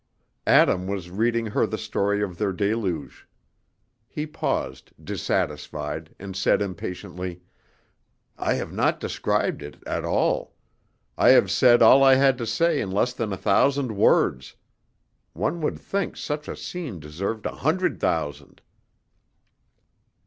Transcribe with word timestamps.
Adam 0.47 0.87
was 0.87 1.11
reading 1.11 1.45
her 1.45 1.67
the 1.67 1.77
story 1.77 2.23
of 2.23 2.39
their 2.39 2.51
deluge. 2.51 3.27
He 4.07 4.25
paused, 4.25 4.91
dissatisfied, 5.03 6.15
and 6.17 6.35
said 6.35 6.59
impatiently, 6.59 7.43
"I 8.35 8.55
have 8.55 8.73
not 8.73 8.99
described 8.99 9.61
it 9.61 9.77
at 9.85 10.03
all. 10.03 10.55
I 11.19 11.29
have 11.37 11.51
said 11.51 11.83
all 11.83 12.03
I 12.03 12.15
had 12.15 12.39
to 12.39 12.47
say 12.47 12.81
in 12.81 12.89
less 12.89 13.13
than 13.13 13.31
a 13.31 13.37
thousand 13.37 13.95
words; 13.95 14.55
one 15.33 15.61
would 15.61 15.77
think 15.79 16.17
such 16.17 16.47
a 16.47 16.55
scene 16.55 16.99
deserved 16.99 17.45
a 17.45 17.57
hundred 17.57 17.99
thousand." 17.99 18.63